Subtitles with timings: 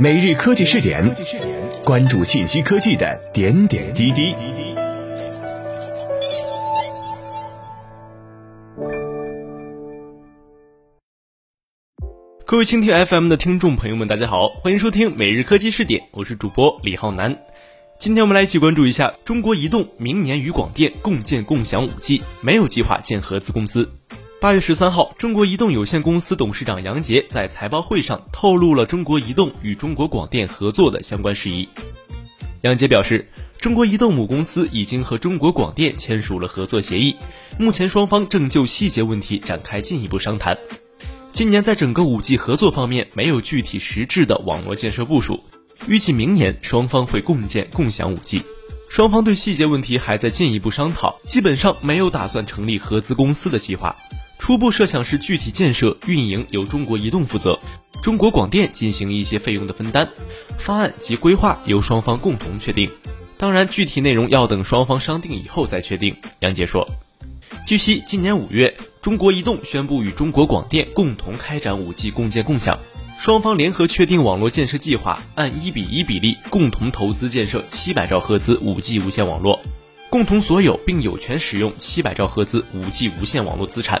[0.00, 1.12] 每日科技试点，
[1.84, 4.32] 关注信息科技的点点滴滴。
[12.46, 17.36] 各位蜻蜓 FM 的听众朋友们，大家好，欢迎收听每日科技试点，我是主播李浩南。
[17.98, 23.90] 今天我们来一起关注一下，中国移动明年与广电共建共享五 G，没有计划建合资公司。
[24.40, 31.68] 八月十三号，中国移动有限公司董事长杨杰在财报会上透露了中国移动与中国广电合作的相关事宜。
[32.60, 37.16] 杨杰表示，中国移动母公司已经和中国广电签署了合作协议，
[37.58, 40.56] 目前双方正就细节问题展开进一步商谈。
[41.32, 45.42] 今年在整个五 G 合作方面没有具体实质的网络建设部署，
[45.88, 48.42] 预计明年双方会共建共享五 G。
[48.88, 53.96] 双方对细节问题还在进一步商讨，基本上没有打算成立合资公司的计划。
[54.38, 57.58] 初步设想是具体建设、运营由中国移动负责，
[58.02, 60.08] 中国广电进行一些费用的分担，
[60.58, 62.90] 方案及规划由双方共同确定。
[63.36, 66.16] 当然，具体内容要等双方商定以后再确定。
[66.40, 66.88] 杨杰说，
[67.66, 72.78] 据悉，今年五月，中国移动宣布与中国广电共同开展五 G 共建共享，
[73.18, 79.60] 双方联合确定网络建设计划，按一比一比例共同投资建设七百兆赫兹五 G 无线网络，
[80.08, 84.00] 共同所有并有权使用七百兆赫兹五 G 无线网络资产。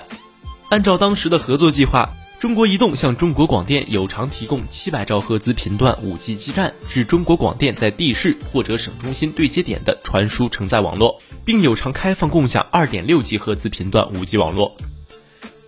[0.70, 14.76] 按照当时的合作计划，中国移动向中国广电有偿提供七百兆赫兹频段五 G 基站至中国广电在地市或者省中心对接点的传输承载网络，并有偿开放共享二点六 G 赫兹频段五 G 网络。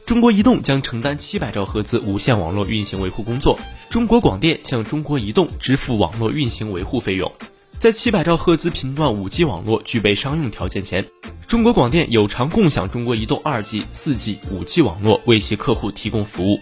[0.05, 7.33] 中国移动将承担七百兆赫兹无线网络运行维护工作，中国广电向中国移动支付网络运行维护费用。
[7.79, 11.07] 在七百兆赫兹频段五 G 网络具备商用条件前。
[11.51, 16.61] 中国广电有偿共享中国移动二 G、四 G、五 G 网络，为其客户提供服务。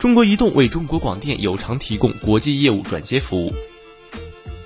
[0.00, 3.54] 中国移动为中国广电有偿提供国际业务转接服务。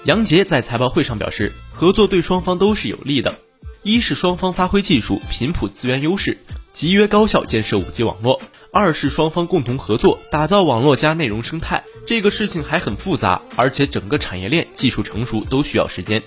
[0.06, 3.38] 杨杰在财报会上表示，合作对双方都是有利的。
[3.82, 6.38] 一是双方发挥技术、频谱资源优势，
[6.72, 8.40] 集约高效建设五 G 网络；
[8.72, 11.84] 二是双方共同合作，打造网络加内容生态。
[12.06, 16.22] 这个事情还很复杂，而且整个产业链技术成熟都需要时间。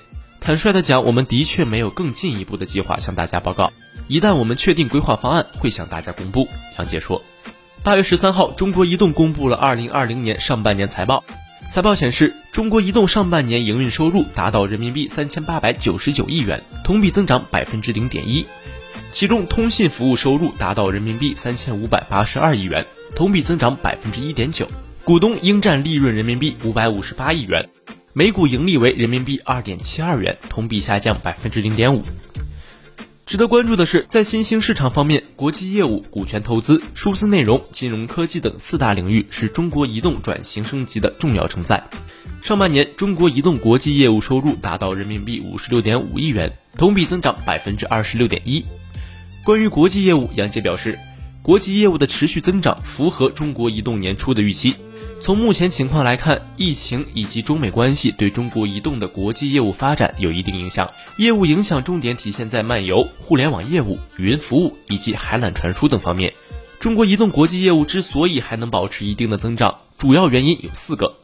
[0.46, 3.74] 坦率的讲，我们的确没有更进一步的计划向大家报告。
[4.08, 6.48] 一旦我们确定规划方案，会向大家公布。
[6.78, 7.24] 杨杰说，
[7.82, 11.24] 八月十三号，中国移动公布了二零二零年上半年财报。
[11.72, 18.46] 财报显示，中国移动上半年营运收入达到人民币三千八百九十九亿元，同比增长百分之零点一。
[19.12, 22.86] 其中，通信服务收入达到人民币三千五百八十二亿元，
[23.16, 24.68] 同比增长百分之一点九。
[25.04, 27.68] 股东应占利润人民币五百五十八亿元。
[28.18, 32.02] 每股盈利为人民币二点七二元，同比下降百分之零点五。
[33.26, 41.84] 值得关注的是，在新兴市场方面，国际业务、股权投资、数字内容、金融科技等四大领域是中国移动转型升级的重要承载。
[42.42, 48.64] 上半年，中国移动国际业务收入达到人民币五十六点五亿元，同比增长百分之二十六点一。
[49.44, 50.98] 关于国际业务，杨杰表示，
[51.42, 54.78] 国际业务的持续增长符合中国移动年初的预期。
[55.22, 60.92] 从目前情况来看，疫情以及中美关系对中国移动的国际业务发展有一定影响。
[61.18, 66.34] 业务影响重点体现在漫游、互联网业务、云服务以及海缆传输等方面。
[66.80, 71.16] 中国移动国际业务之所以还能保持一定的增长，主要原因有四个：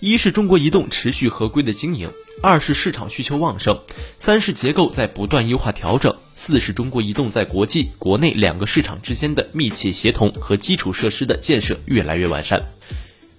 [0.00, 2.08] 一是中国移动持续合规的经营；
[2.42, 3.76] 二是市场需求旺盛；
[4.16, 12.60] 三是结构在不断优化调整；四是中国移动在国际、国内两个市场之间的密切协同和基础设施的建设越来越完善。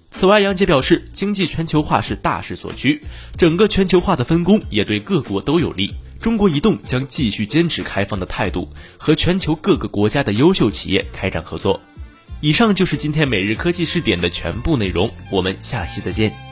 [0.10, 3.04] 此外，杨杰表示，经济全球化是大势所趋，
[3.38, 5.94] 整个全球化的分工也对各国都有利。
[6.20, 11.80] 中国移动将继续坚持开放的态度，和全球各个国家的优秀企业开展合作。
[12.42, 16.47] 以上就是今天每日科技试点的全部内容，我们下期再见。